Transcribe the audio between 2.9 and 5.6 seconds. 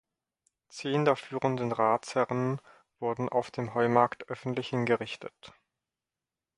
wurden auf dem Heumarkt öffentlich hingerichtet.